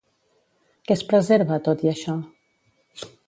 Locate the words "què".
0.87-0.95